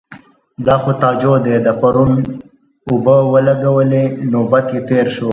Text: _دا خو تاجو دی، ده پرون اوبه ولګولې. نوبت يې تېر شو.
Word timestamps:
_دا 0.65 0.75
خو 0.81 0.91
تاجو 1.01 1.33
دی، 1.45 1.55
ده 1.65 1.73
پرون 1.79 2.11
اوبه 2.89 3.15
ولګولې. 3.31 4.03
نوبت 4.31 4.65
يې 4.75 4.79
تېر 4.87 5.05
شو. 5.15 5.29